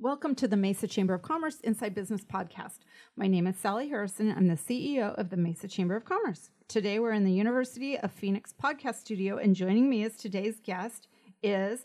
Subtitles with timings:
[0.00, 2.78] Welcome to the Mesa Chamber of Commerce Inside Business Podcast.
[3.16, 4.32] My name is Sally Harrison.
[4.36, 6.50] I'm the CEO of the Mesa Chamber of Commerce.
[6.68, 11.08] Today we're in the University of Phoenix podcast studio, and joining me as today's guest
[11.42, 11.84] is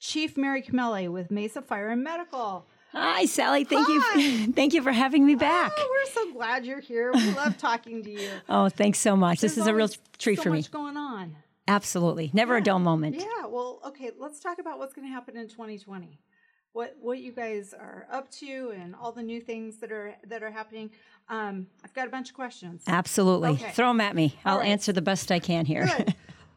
[0.00, 2.66] Chief Mary Cameli with Mesa Fire and Medical.
[2.92, 3.62] Hi, Sally.
[3.64, 4.18] Thank Hi.
[4.18, 4.52] you.
[4.52, 5.72] Thank you for having me back.
[5.76, 7.12] Oh, we're so glad you're here.
[7.12, 8.28] We love talking to you.
[8.48, 9.40] Oh, thanks so much.
[9.40, 9.88] this is a real
[10.18, 10.58] treat so for me.
[10.58, 11.36] much going on.
[11.68, 12.30] Absolutely.
[12.34, 13.16] Never a dull moment.
[13.16, 16.18] Yeah, well, okay, let's talk about what's going to happen in 2020.
[16.72, 20.42] What what you guys are up to and all the new things that are that
[20.42, 20.90] are happening.
[21.28, 22.82] Um, I've got a bunch of questions.
[22.86, 23.50] Absolutely.
[23.50, 23.70] Okay.
[23.72, 24.38] Throw them at me.
[24.44, 24.68] I'll right.
[24.68, 25.88] answer the best I can here.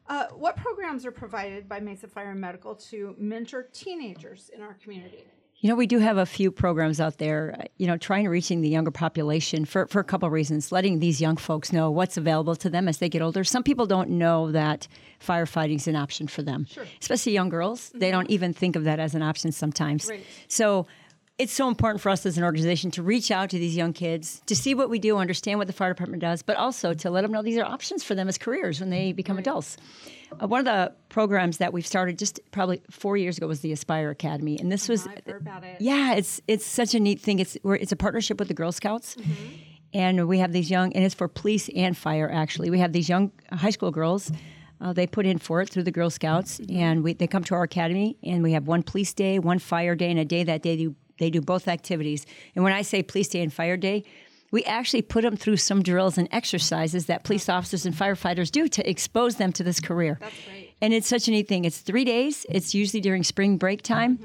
[0.07, 4.75] Uh, what programs are provided by Mesa Fire and Medical to mentor teenagers in our
[4.75, 5.25] community?
[5.59, 8.61] You know, we do have a few programs out there, you know, trying to reaching
[8.61, 12.17] the younger population for, for a couple of reasons, letting these young folks know what's
[12.17, 13.43] available to them as they get older.
[13.43, 14.87] Some people don't know that
[15.25, 16.85] firefighting is an option for them, Sure.
[17.01, 17.89] especially young girls.
[17.89, 18.11] They mm-hmm.
[18.11, 20.07] don't even think of that as an option sometimes.
[20.07, 20.23] Right.
[20.47, 20.87] So
[21.37, 24.41] it's so important for us as an organization to reach out to these young kids,
[24.45, 27.23] to see what we do, understand what the fire department does, but also to let
[27.23, 29.75] them know these are options for them as careers when they become adults.
[30.41, 33.71] Uh, one of the programs that we've started just probably four years ago was the
[33.73, 35.79] Aspire Academy, and this was heard about it.
[35.81, 37.39] yeah, it's it's such a neat thing.
[37.39, 39.17] It's we're, it's a partnership with the Girl Scouts,
[39.93, 42.29] and we have these young, and it's for police and fire.
[42.31, 44.31] Actually, we have these young high school girls.
[44.81, 47.55] Uh, they put in for it through the Girl Scouts, and we, they come to
[47.55, 50.61] our academy, and we have one police day, one fire day, and a day that
[50.63, 52.25] day do, they do both activities.
[52.55, 54.03] And when I say police day and fire day,
[54.51, 58.67] we actually put them through some drills and exercises that police officers and firefighters do
[58.69, 60.17] to expose them to this career.
[60.21, 60.75] That's great.
[60.81, 61.65] And it's such a neat thing.
[61.65, 62.45] It's three days.
[62.49, 64.19] It's usually during spring break time.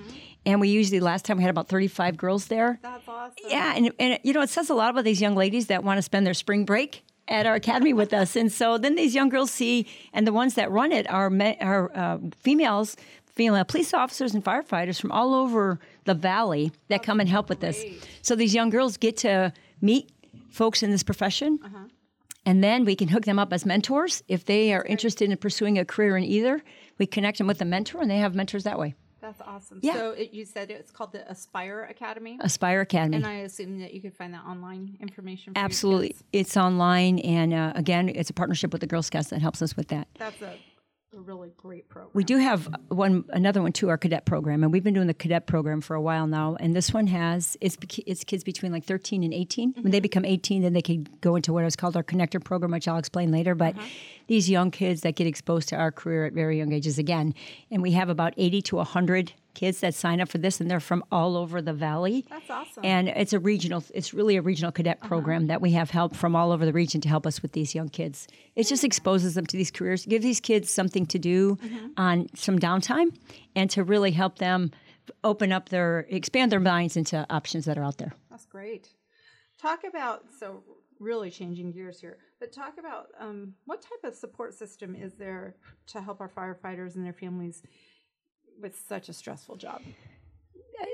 [0.47, 2.79] And we usually, last time we had about 35 girls there.
[2.83, 3.35] That's awesome.
[3.49, 3.75] Yeah.
[3.77, 6.03] And, and, you know, it says a lot about these young ladies that want to
[6.03, 8.37] spend their spring break at our academy with us.
[8.37, 11.57] And so then these young girls see, and the ones that run it are, me,
[11.61, 12.97] are uh, females,
[13.27, 15.79] female police officers and firefighters from all over
[16.11, 17.85] the valley that come and help with this.
[18.23, 20.11] So these young girls get to meet
[20.49, 21.61] folks in this profession.
[22.45, 24.25] And then we can hook them up as mentors.
[24.27, 26.63] If they are interested in pursuing a career in either,
[26.99, 28.95] we connect them with a mentor and they have mentors that way.
[29.21, 29.81] That's awesome.
[29.83, 29.95] Yeah.
[29.95, 33.17] So it, you said it's called the Aspire Academy, Aspire Academy.
[33.17, 35.53] and I assume that you could find that online information.
[35.55, 36.17] Absolutely.
[36.33, 37.19] It's online.
[37.21, 40.09] And uh, again, it's a partnership with the Girl Scouts that helps us with that.
[40.19, 40.57] That's a,
[41.13, 42.11] a really great program.
[42.15, 45.15] We do have one, another one too, our cadet program, and we've been doing the
[45.15, 46.57] cadet program for a while now.
[46.61, 47.77] And this one has it's
[48.07, 49.73] it's kids between like 13 and 18.
[49.73, 50.03] When they mm-hmm.
[50.03, 52.99] become 18, then they can go into what is called our connector program, which I'll
[52.99, 53.55] explain later.
[53.55, 53.87] But uh-huh.
[54.29, 57.35] these young kids that get exposed to our career at very young ages again,
[57.71, 60.81] and we have about 80 to 100 kids that sign up for this, and they're
[60.81, 62.25] from all over the valley.
[62.29, 62.85] That's awesome.
[62.85, 66.35] And it's a regional, it's really a regional cadet program that we have help from
[66.37, 68.29] all over the region to help us with these young kids.
[68.57, 71.59] It just exposes them to these careers, give these kids something to do
[71.97, 73.17] on some downtime,
[73.55, 74.71] and to really help them
[75.25, 78.13] open up their, expand their minds into options that are out there.
[78.31, 78.89] That's great.
[79.61, 80.63] Talk about so
[81.01, 85.57] really changing gears here, but talk about um, what type of support system is there
[85.89, 87.63] to help our firefighters and their families
[88.61, 89.83] with such a stressful job?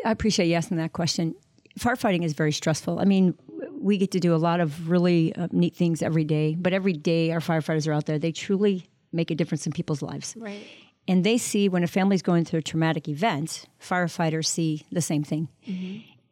[0.05, 1.35] I appreciate you asking that question.
[1.79, 2.99] Firefighting is very stressful.
[2.99, 3.35] I mean,
[3.73, 6.95] we get to do a lot of really uh, neat things every day, but every
[6.95, 8.19] day our firefighters are out there.
[8.19, 10.35] They truly make a difference in people's lives.
[10.37, 10.67] Right.
[11.09, 15.23] And they see when a family's going through a traumatic event, firefighters see the same
[15.23, 15.49] thing.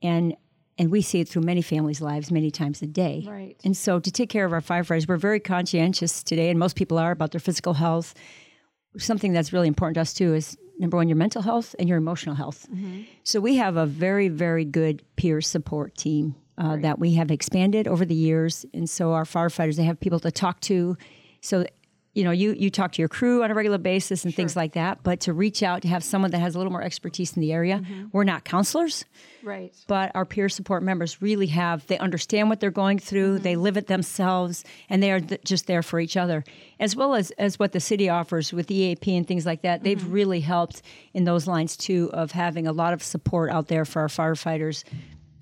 [0.02, 0.36] And
[0.76, 3.24] and we see it through many families' lives many times a day.
[3.28, 3.56] Right.
[3.64, 6.98] And so to take care of our firefighters, we're very conscientious today, and most people
[6.98, 8.12] are about their physical health.
[8.98, 11.98] Something that's really important to us too is number one, your mental health and your
[11.98, 12.66] emotional health.
[13.22, 17.88] So we have a very, very good peer support team uh, that we have expanded
[17.88, 18.64] over the years.
[18.72, 20.96] And so our firefighters, they have people to talk to.
[21.40, 21.66] So,
[22.14, 24.74] you know, you, you talk to your crew on a regular basis and things like
[24.74, 27.40] that, but to reach out to have someone that has a little more expertise in
[27.40, 27.80] the area.
[27.80, 28.06] Mm-hmm.
[28.12, 29.04] We're not counselors,
[29.42, 29.74] Right.
[29.88, 33.62] but our peer support members really have, they understand what they're going through, they mm-hmm.
[33.62, 36.44] live it themselves, and they are th- just there for each other.
[36.78, 39.98] As well as, as what the city offers with EAP and things like that, they've
[39.98, 40.12] mm-hmm.
[40.12, 40.82] really helped
[41.14, 44.84] in those lines too of having a lot of support out there for our firefighters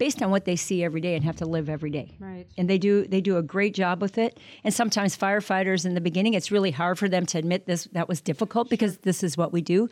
[0.03, 2.17] based on what they see every day and have to live every day.
[2.19, 2.45] Right.
[2.59, 4.37] And they do they do a great job with it.
[4.65, 8.09] And sometimes firefighters in the beginning, it's really hard for them to admit this that
[8.09, 9.89] was difficult because this is what we do.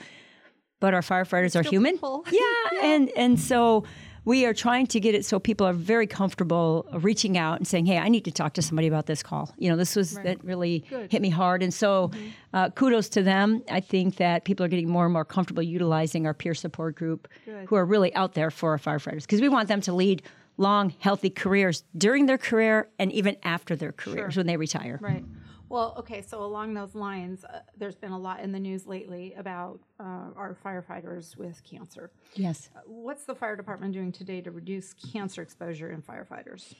[0.80, 1.92] But our firefighters are human.
[1.92, 2.24] people.
[2.32, 3.84] Yeah, and and so
[4.25, 7.87] we are trying to get it so people are very comfortable reaching out and saying,
[7.87, 10.43] "Hey, I need to talk to somebody about this call." You know, this was that
[10.44, 11.11] really Good.
[11.11, 12.11] hit me hard, and so
[12.52, 13.62] uh, kudos to them.
[13.70, 17.28] I think that people are getting more and more comfortable utilizing our peer support group,
[17.44, 17.67] Good.
[17.69, 20.22] who are really out there for our firefighters because we want them to lead
[20.56, 24.99] long, healthy careers during their career and even after their careers when they retire.
[25.00, 25.25] Right.
[25.70, 29.34] Well, okay, so along those lines, uh, there's been a lot in the news lately
[29.38, 30.02] about uh,
[30.37, 32.11] our firefighters with cancer.
[32.34, 32.69] Yes.
[32.76, 36.75] Uh, what's the fire department doing today to reduce cancer exposure in firefighters?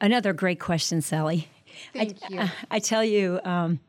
[0.00, 1.48] Another great question, Sally.
[1.94, 2.40] Thank I, you.
[2.70, 3.80] I tell you, um,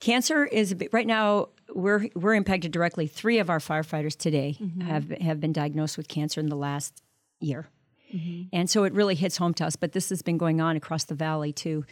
[0.00, 1.48] cancer is a bit, right now.
[1.74, 3.06] We're we're impacted directly.
[3.06, 4.80] Three of our firefighters today Mm-hmm.
[4.82, 7.02] have have been diagnosed with cancer in the last
[7.40, 7.68] year,
[8.14, 8.42] Mm-hmm.
[8.52, 9.76] and so it really hits home to us.
[9.76, 11.84] But this has been going on across the valley too,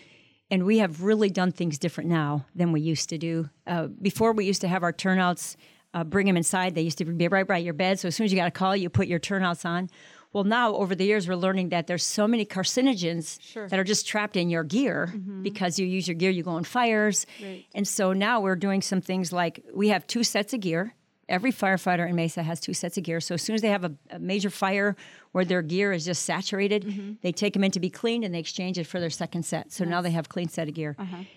[0.50, 3.48] and we have really done things different now than we used to do.
[3.66, 5.56] Uh, before, we used to have our turnouts.
[5.94, 6.74] Uh, bring them inside.
[6.74, 7.98] They used to be right by your bed.
[7.98, 9.88] So as soon as you got a call, you put your turnouts on.
[10.34, 13.66] Well, now over the years, we're learning that there's so many carcinogens Sure.
[13.68, 15.06] that are just trapped in your gear
[15.42, 17.24] because you use your gear, you go on fires.
[17.42, 17.64] Right.
[17.74, 20.94] And so now we're doing some things like we have two sets of gear.
[21.28, 23.20] Every firefighter in Mesa has two sets of gear.
[23.20, 24.96] So as soon as they have a, a major fire
[25.32, 28.38] where their gear is just saturated, they take them in to be cleaned and they
[28.38, 29.70] exchange it for their second set.
[29.70, 30.96] So now they have clean set of gear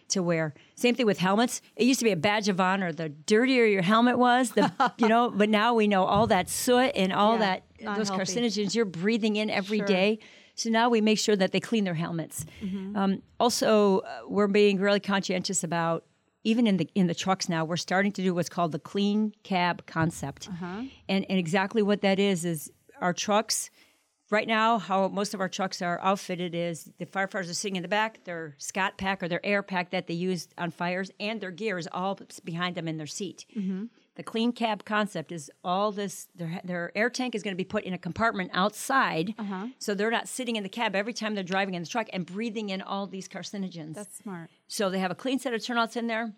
[0.09, 0.53] to wear.
[0.75, 1.61] Same thing with helmets.
[1.75, 2.93] It used to be a badge of honor.
[2.93, 5.29] The dirtier your helmet was, the you know.
[5.29, 8.23] But now we know all that soot and all Yeah, that those healthy.
[8.23, 9.87] carcinogens you're breathing in every Sure.
[9.87, 10.19] day.
[10.55, 12.45] So now we make sure that they clean their helmets.
[12.63, 12.95] Mm-hmm.
[12.95, 16.05] Um, also, uh, we're being really conscientious about
[16.43, 17.63] even in the in the trucks now.
[17.65, 20.83] We're starting to do what's called the clean cab concept, Uh-huh.
[21.09, 23.69] and and exactly what that is is our trucks.
[24.29, 27.81] Right now, how most of our trucks are outfitted is the firefighters are sitting in
[27.81, 31.41] the back, their Scott pack or their air pack that they use on fires, and
[31.41, 33.45] their gear is all behind them in their seat.
[34.21, 36.27] The clean cab concept is all this.
[36.35, 39.69] Their their air tank is going to be put in a compartment outside, Uh-huh.
[39.79, 42.23] so they're not sitting in the cab every time they're driving in the truck and
[42.23, 43.95] breathing in all these carcinogens.
[43.95, 44.51] That's smart.
[44.67, 46.33] so they have a clean set of turnouts in there.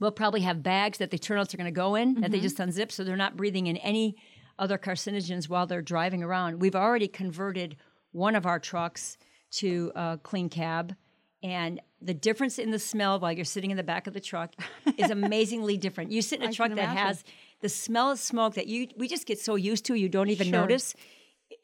[0.00, 2.32] We'll probably have bags that the turnouts are going to go in that Mm-hmm.
[2.32, 4.16] they just unzip, so they're not breathing in any
[4.58, 6.60] other carcinogens while they're driving around.
[6.60, 7.76] We've already converted
[8.10, 9.16] one of our trucks
[9.60, 10.96] to a clean cab,
[11.40, 14.54] and the difference in the smell while you're sitting in the back of the truck
[14.98, 16.12] is amazingly different.
[16.12, 17.24] You sit in a I truck that has
[17.60, 20.48] the smell of smoke that you we just get so used to you don't even
[20.48, 20.60] Sure.
[20.60, 20.94] notice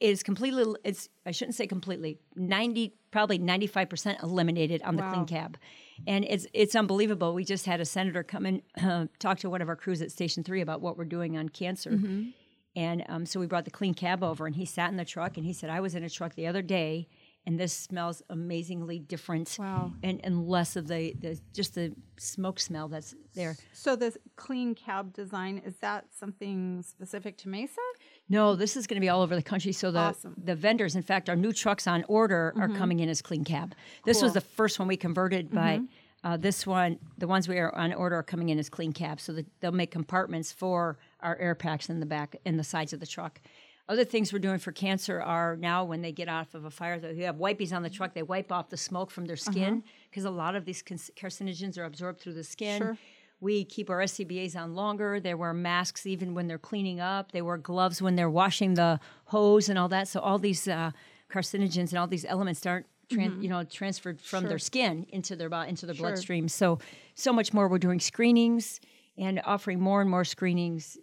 [0.01, 5.13] is completely it's I shouldn't say completely 90 probably 95% eliminated on the Wow.
[5.13, 5.59] clean cab.
[6.07, 7.35] And it's it's unbelievable.
[7.35, 10.11] We just had a senator come and uh, talk to one of our crews at
[10.11, 11.91] Station 3 about what we're doing on cancer.
[11.91, 12.31] Mm-hmm.
[12.75, 15.37] And um, so we brought the clean cab over and he sat in the truck
[15.37, 17.07] and he said I was in a truck the other day
[17.47, 19.93] and this smells amazingly different Wow.
[20.03, 23.57] and and less of the, the just the smoke smell that's there.
[23.73, 27.81] So the clean cab design is that something specific to Mesa?
[28.29, 29.73] No, this is going to be all over the country.
[29.73, 30.35] So the Awesome.
[30.43, 33.75] the vendors, in fact, our new trucks on order are coming in as clean cab.
[34.05, 35.81] This was the first one we converted, but
[36.25, 39.21] uh, this one, the ones we are on order are coming in as clean cab.
[39.21, 42.93] So that they'll make compartments for our air packs in the back and the sides
[42.93, 43.41] of the truck.
[43.89, 46.99] Other things we're doing for cancer are now when they get off of a fire,
[47.01, 48.15] they have wipies on the truck.
[48.15, 51.85] They wipe off the smoke from their skin because a lot of these carcinogens are
[51.85, 52.79] absorbed through the skin.
[52.81, 52.99] Sure.
[53.41, 55.19] We keep our SCBAs on longer.
[55.19, 57.33] They wear masks even when they're cleaning up.
[57.33, 60.07] They wear gloves when they're washing the hose and all that.
[60.07, 60.93] So all these uh,
[61.29, 65.49] carcinogens and all these elements aren't, tran- you know, transferred from their skin into their
[65.65, 66.07] into their Sure.
[66.07, 66.47] bloodstream.
[66.49, 66.79] So
[67.17, 67.67] so much more.
[67.67, 68.81] We're doing screenings
[69.19, 70.97] and offering more and more screenings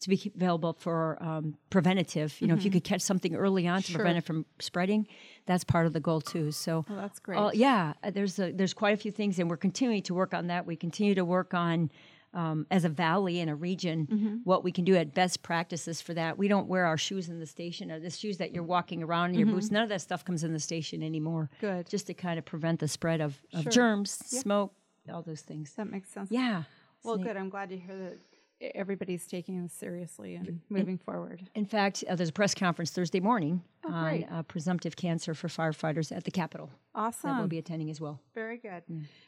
[0.00, 2.36] to be available for um, preventative.
[2.40, 3.98] You know, if you could catch something early on to Sure.
[3.98, 5.06] prevent it from spreading,
[5.46, 6.52] that's part of the goal too.
[6.52, 7.38] So Oh, that's great.
[7.38, 10.34] uh, yeah, uh, there's a, there's quite a few things, and we're continuing to work
[10.34, 10.66] on that.
[10.66, 11.90] We continue to work on
[12.34, 14.34] um, as a valley and a region Mm-hmm.
[14.44, 16.36] what we can do at best practices for that.
[16.36, 19.30] We don't wear our shoes in the station or the shoes that you're walking around
[19.30, 19.70] in your boots.
[19.70, 21.48] None of that stuff comes in the station anymore.
[21.56, 21.66] Mm-hmm.
[21.66, 21.88] Good.
[21.88, 23.72] just to kind of prevent the spread of, of Sure.
[23.72, 24.74] germs, smoke,
[25.10, 25.72] all those things.
[25.76, 26.30] that makes sense.
[26.30, 26.64] Yeah.
[27.04, 27.36] Well, good.
[27.38, 28.18] I'm glad to hear that
[28.60, 31.48] everybody's taking this seriously and moving forward.
[31.54, 34.26] In fact, uh, there's a press conference Thursday morning on Oh, great.
[34.32, 37.30] uh, presumptive cancer for firefighters at the Capitol Awesome.
[37.30, 38.20] that will be attending as well.
[38.34, 38.82] Very good.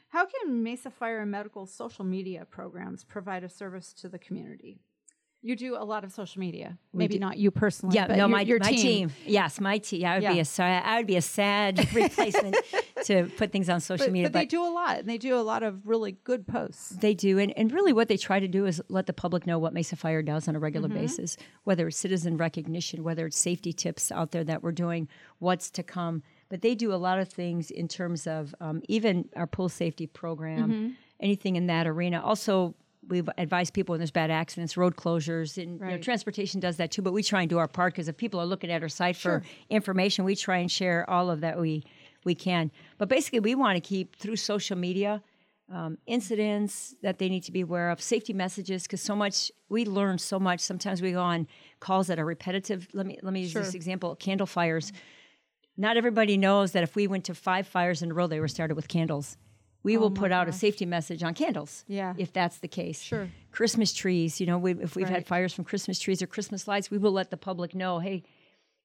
[0.09, 4.81] How can Mesa Fire and Medical social media programs provide a service to the community?
[5.41, 6.79] You do a lot of social media.
[6.93, 7.95] Maybe do- not you personally.
[7.95, 9.13] Yeah, but no, your, my, your my team.
[9.25, 10.05] Yes, my team.
[10.05, 10.41] I would be Yeah.
[10.41, 12.57] a sad, I would be a sad replacement
[13.05, 14.31] to put things on social But, media.
[14.31, 16.91] but they do a lot, and they do a lot of really good posts.
[16.91, 17.39] They do.
[17.39, 19.97] And, and really, what they try to do is let the public know what Mesa
[19.97, 20.99] Fire does on a regular Mm-hmm.
[20.99, 25.71] basis, whether it's citizen recognition, whether it's safety tips out there that we're doing, what's
[25.73, 26.23] to come.
[26.49, 30.07] But they do a lot of things in terms of um, even our pool safety
[30.07, 30.89] program, Mm-hmm.
[31.21, 32.21] anything in that arena.
[32.23, 32.75] Also,
[33.07, 36.91] we've advised people when there's bad accidents, road closures, and you know, transportation does that
[36.91, 37.01] too.
[37.03, 39.17] But we try and do our part because if people are looking at our site
[39.17, 41.85] for information, we try and share all of that we
[42.33, 42.65] we can.
[43.01, 45.13] But basically, we want to keep through social media
[45.79, 49.37] um, incidents that they need to be aware of, safety messages, because so much
[49.69, 50.61] we learn so much.
[50.61, 51.47] Sometimes we go on
[51.87, 52.81] calls that are repetitive.
[52.99, 54.93] Let me let me use this example: candle fires.
[55.77, 58.49] Not everybody knows that if we went to five fires in a row, they were
[58.59, 59.37] started with candles.
[59.85, 61.85] we will Oh my put out a safety message on candles.
[61.87, 62.13] Yeah.
[62.25, 63.01] If that's the case.
[63.11, 63.27] Sure.
[63.59, 65.15] Christmas trees, you know, we, if we've Right.
[65.19, 68.19] had fires from Christmas trees or Christmas lights, we will let the public know, hey,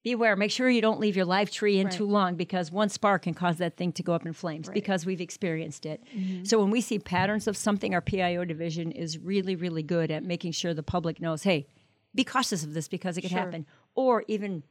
[0.04, 1.96] beware, make sure you don't leave your live tree in Right.
[1.96, 5.06] too long because one spark can cause that thing to go up in flames because
[5.06, 6.04] we've experienced it.
[6.16, 6.44] Mm-hmm.
[6.44, 10.24] So when we see patterns of something, our PIO division is really, really good at
[10.24, 11.68] making sure the public knows, hey,
[12.14, 13.40] be cautious of this because it could Sure.
[13.40, 13.66] happen.
[13.96, 14.64] Or even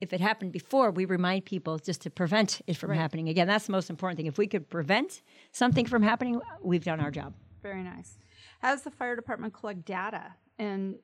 [0.00, 3.28] if it happened before, we remind people just to prevent it from happening.
[3.28, 4.26] Again, that's the most important thing.
[4.26, 5.22] If we could prevent
[5.52, 7.34] something from happening, we've done our job.
[7.62, 8.18] Very nice.
[8.60, 10.96] How does the fire department collect data, and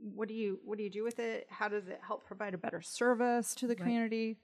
[0.00, 1.46] what do you what do you do with it?
[1.50, 4.38] How does it help provide a better service to the community?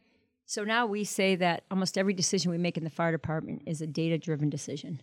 [0.47, 3.81] So now we say that almost every decision we make in the fire department is
[3.81, 5.01] a data driven decision.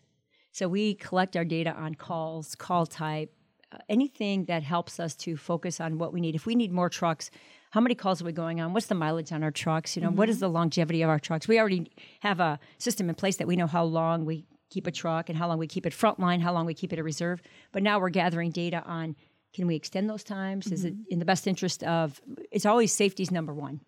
[0.52, 3.32] So we collect our data on calls, call type,
[3.72, 6.36] uh, anything that helps us to focus on what we need.
[6.36, 7.30] If we need more trucks,
[7.72, 8.74] how many calls are we going on?
[8.74, 9.96] What's the mileage on our trucks?
[9.96, 11.48] You know, what is the longevity of our trucks?
[11.48, 11.92] We already
[12.22, 15.38] have a system in place that we know how long we keep a truck and
[15.38, 17.42] how long we keep it frontline, how long we keep it a reserve.
[17.72, 19.16] But now we're gathering data on
[19.54, 20.72] can we extend those times?
[20.72, 23.82] Is it in the best interest of it's always safety's number one.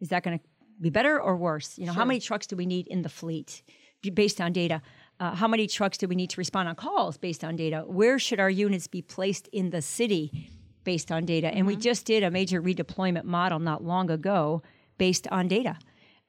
[0.00, 0.44] Is that going to
[0.80, 1.78] be better or worse?
[1.78, 3.62] You know, how many trucks do we need in the fleet
[4.14, 4.82] based on data?
[5.20, 7.84] Uh, how many trucks do we need to respond on calls based on data?
[7.86, 10.50] Where should our units be placed in the city
[10.84, 11.48] based on data?
[11.48, 14.62] And we just did a major redeployment model not long ago
[14.98, 15.78] based on data.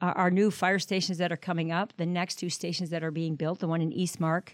[0.02, 3.12] Uh, our new fire stations that are coming up, the next two stations that are
[3.12, 4.50] being built, the one in Eastmark,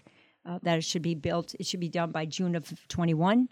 [0.46, 3.48] uh, that it should be built, it should be done by June of 21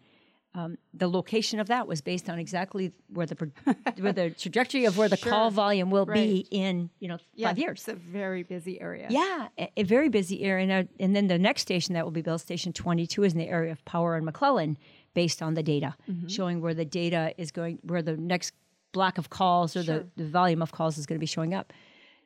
[0.95, 3.51] the location of that was based on exactly where the
[3.99, 7.81] where the trajectory of where the call volume will be in you know five years.
[7.81, 9.07] It's a very busy area.
[9.11, 12.13] Yeah, a, a very busy area, and, uh, and then the next station that will
[12.13, 14.77] be built, Station 22, is in the area of Power and McLellan,
[15.15, 15.95] based on the data,
[16.29, 18.53] showing where the data is going, where the next
[18.93, 21.73] block of calls or the, the volume of calls is going to be showing up.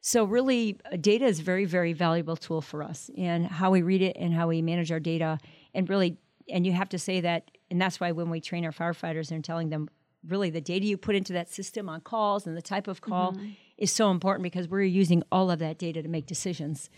[0.00, 3.82] So really, uh, data is a very, very valuable tool for us, and how we
[3.82, 5.38] read it and how we manage our data,
[5.74, 6.16] and really,
[6.48, 9.42] and you have to say that, and that's why when we train our firefighters and
[9.44, 9.88] telling them,
[10.28, 13.36] really, the data you put into that system on calls and the type of call
[13.78, 16.88] is so important because we're using all of that data to make decisions.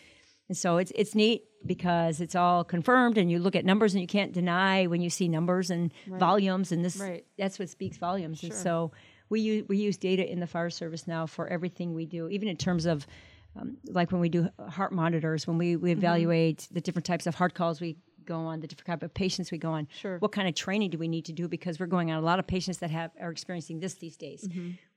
[0.49, 4.01] And so it's it's neat because it's all confirmed, and you look at numbers, and
[4.03, 5.91] you can't deny when you see numbers and
[6.21, 7.25] volumes, and this Right.
[7.39, 8.43] that's what speaks volumes.
[8.43, 8.93] And so
[9.31, 12.49] we use we use data in the fire service now for everything we do, even
[12.49, 13.07] in terms of
[13.57, 15.99] um, like when we do heart monitors, when we, we Mm-hmm.
[16.01, 19.51] evaluate the different types of heart calls we go on, the different type of patients
[19.53, 19.87] we go on.
[20.01, 20.19] Sure.
[20.19, 22.39] What kind of training do we need to do because we're going on a lot
[22.39, 24.49] of patients that have are experiencing this these days.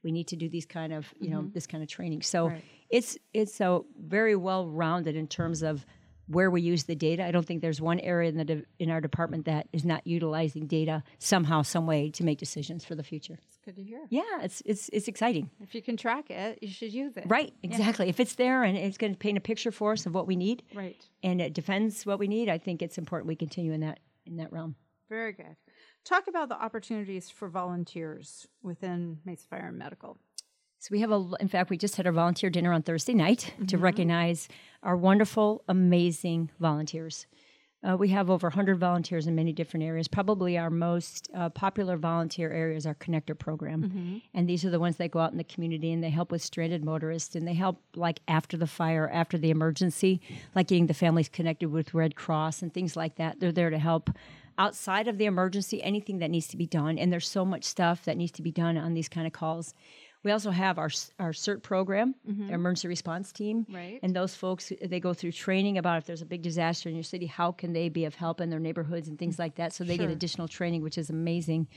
[0.03, 2.21] We need to do these kind of you know this kind of training.
[2.21, 2.53] So Mm-hmm.
[2.55, 2.63] Right.
[2.89, 5.85] it's it's so very well rounded in terms of
[6.27, 7.25] where we use the data.
[7.25, 10.05] I don't think there's one area in the de- in our department that is not
[10.05, 13.39] utilizing data somehow, some way to make decisions for the future.
[13.47, 14.01] It's good to hear.
[14.09, 15.49] Yeah, it's it's it's exciting.
[15.61, 17.23] If you can track it, you should use it.
[17.27, 18.09] Right, exactly.
[18.09, 20.35] If it's there and it's going to paint a picture for us of what we
[20.35, 20.97] need, Right.
[21.23, 24.37] and it defends what we need, I think it's important we continue in that in
[24.37, 24.75] that realm.
[25.09, 25.55] Very good.
[26.03, 30.17] Talk about the opportunities for volunteers within Mesa Fire and Medical.
[30.87, 33.53] So we have a, in fact, we just had our volunteer dinner on Thursday night
[33.67, 34.47] to recognize
[34.83, 37.25] our wonderful, amazing volunteers.
[37.85, 40.07] Uh, we have over 100 volunteers in many different areas.
[40.07, 44.21] Probably our most uh, popular volunteer area is our connector program.
[44.33, 46.41] And these are the ones that go out in the community and they help with
[46.41, 50.21] stranded motorists and they help like after the fire, after the emergency,
[50.55, 53.41] like getting the families connected with Red Cross and things like that.
[53.41, 54.09] They're there to help
[54.57, 56.97] outside of the emergency, anything that needs to be done.
[56.97, 59.73] And there's so much stuff that needs to be done on these kind of calls.
[60.27, 62.13] We also have our our CERT program,
[62.49, 63.99] our emergency response team, Right.
[64.03, 67.03] and those folks they go through training about if there's a big disaster in your
[67.13, 69.71] city, how can they be of help in their neighborhoods and things like that.
[69.73, 71.67] So they get additional training, which is amazing.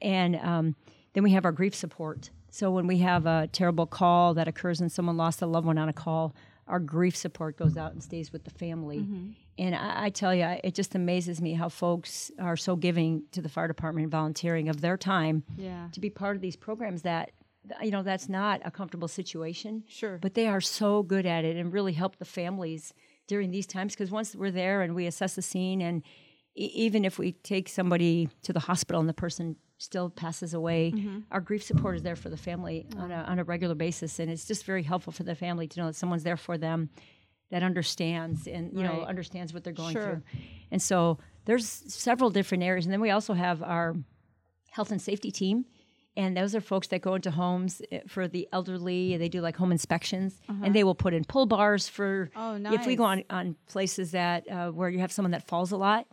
[0.00, 0.76] And um,
[1.12, 2.30] then we have our grief support.
[2.50, 5.76] So when we have a terrible call that occurs and someone lost a loved one
[5.78, 6.34] on a call,
[6.66, 9.06] our grief support goes out and stays with the family.
[9.58, 13.42] And I, I tell you, it just amazes me how folks are so giving to
[13.42, 15.88] the fire department and volunteering of their time Yeah.
[15.92, 17.32] to be part of these programs that
[17.82, 19.84] you know that's not a comfortable situation.
[19.88, 20.18] Sure.
[20.20, 22.92] but they are so good at it and really help the families
[23.26, 26.02] during these times because once we're there and we assess the scene and
[26.56, 30.92] e- even if we take somebody to the hospital and the person still passes away
[30.94, 31.20] mm-hmm.
[31.30, 34.18] our grief support is there for the family on, a, on a regular basis.
[34.18, 36.90] And it's just very helpful for the family to know that someone's there for them
[37.50, 40.02] that understands and you know understands what they're going Sure.
[40.02, 40.22] through.
[40.70, 42.84] And so there's several different areas.
[42.86, 43.96] And then we also have our
[44.70, 45.64] health and safety team
[46.16, 49.56] and those are folks that go into homes eh, for the elderly they do like
[49.56, 52.74] home inspections and they will put in pull bars for Oh, nice.
[52.80, 55.76] if we go on, on places that uh, where you have someone that falls a
[55.76, 56.06] lot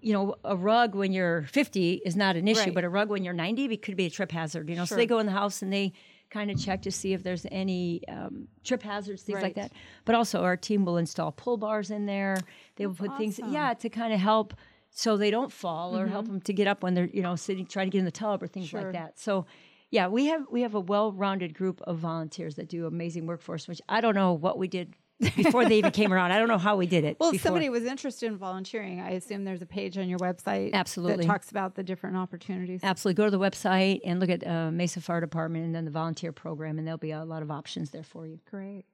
[0.00, 2.74] you know a rug when you're 50 is not an issue Right.
[2.74, 4.96] but a rug when you're 90 it could be a trip hazard you know so
[4.96, 5.92] they go in the house and they
[6.28, 9.70] kind of check to see if there's any um, trip hazards, things like that.
[10.04, 12.36] But also, our team will install pull bars in there.
[12.74, 14.52] They will put things, yeah, to kind of help
[14.90, 16.12] so they don't fall or Mm-hmm.
[16.12, 18.10] help them to get up when they're you know sitting trying to get in the
[18.10, 18.82] tub or things Sure.
[18.82, 19.18] like that.
[19.18, 19.46] So.
[19.88, 23.54] Yeah, we have we have a well-rounded group of volunteers that do amazing work for
[23.54, 24.94] us, which I don't know what we did
[25.36, 26.32] before they even came around.
[26.32, 27.16] I don't know how we did it.
[27.20, 30.72] Well, if somebody was interested in volunteering, I assume there's a page on your website
[30.72, 31.18] Absolutely.
[31.18, 32.80] that talks about the different opportunities.
[32.82, 33.14] Absolutely.
[33.22, 36.32] Go to the website and look at uh, Mesa Fire Department and then the volunteer
[36.32, 38.40] program, and there'll be a lot of options there for you.
[38.50, 38.86] Great.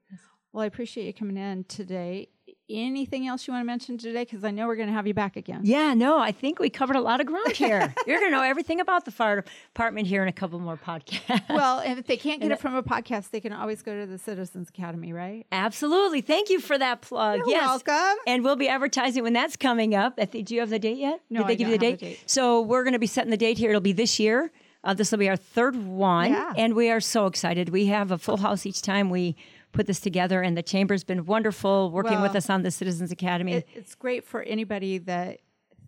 [0.52, 2.28] Well, I appreciate you coming in today.
[2.72, 4.24] Anything else you want to mention today?
[4.24, 5.60] Because I know we're going to have you back again.
[5.62, 7.94] Yeah, no, I think we covered a lot of ground here.
[8.06, 11.48] You're going to know everything about the fire department here in a couple more podcasts.
[11.48, 14.18] Well, if they can't get it from a podcast, they can always go to the
[14.18, 15.46] Citizens Academy, right?
[15.52, 16.22] Absolutely.
[16.22, 17.40] Thank you for that plug.
[17.40, 17.84] You're yes.
[17.86, 18.18] welcome.
[18.26, 20.18] And we'll be advertising when that's coming up.
[20.30, 21.20] Do you have the date yet?
[21.28, 22.00] No, Did they I give you the date?
[22.00, 22.22] the date.
[22.26, 23.70] So we're going to be setting the date here.
[23.70, 24.50] It'll be this year.
[24.84, 26.32] Uh, this will be our third one.
[26.32, 26.52] Yeah.
[26.56, 27.68] And we are so excited.
[27.68, 29.36] We have a full house each time we
[29.72, 33.54] put this together, and the chamber's been wonderful working with us on the Citizens Academy.
[33.54, 35.40] It, it's great for anybody that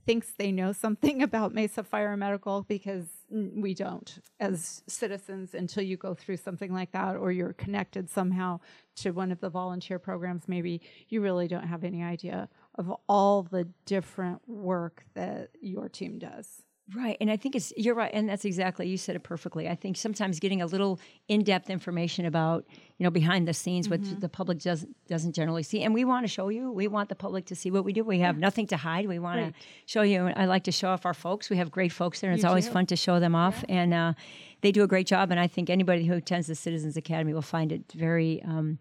[0.07, 5.83] thinks they know something about Mesa Fire and Medical because we don't as citizens until
[5.83, 8.61] you go through something like that or you're connected somehow
[8.97, 10.47] to one of the volunteer programs.
[10.47, 16.19] Maybe you really don't have any idea of all the different work that your team
[16.19, 16.63] does.
[16.95, 19.71] Right, and I think it's you're right, and that's exactly you said it perfectly.
[19.71, 22.67] I think sometimes getting a little in-depth information about
[22.99, 24.11] you know behind the scenes, Mm-hmm.
[24.13, 26.71] which the public doesn't doesn't generally see, and we want to show you.
[26.71, 28.05] We want the public to see what we do.
[28.05, 29.09] We have nothing to hide.
[29.09, 29.55] We want Right.
[29.55, 30.27] to show you.
[30.27, 31.49] I like to show off our folks.
[31.49, 32.73] We have great folks there, and it's You always do.
[32.73, 33.65] fun to show them off.
[33.71, 34.13] And uh,
[34.61, 35.31] they do a great job.
[35.31, 38.79] And I think anybody who attends the Citizens Academy will find it very um,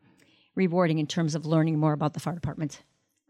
[0.56, 2.82] rewarding in terms of learning more about the fire department.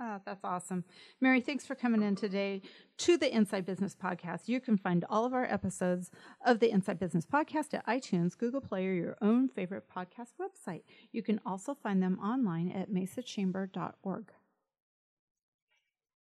[0.06, 0.84] Oh, that's awesome.
[1.22, 2.62] Mary, thanks for coming in today
[2.98, 4.50] to the Inside Business Podcast.
[4.50, 6.12] You can find all of our episodes
[6.46, 10.82] of the Inside Business Podcast at iTunes, Google Play, or your own favorite podcast website.
[11.14, 14.26] You can also find them online at mesachamber.org.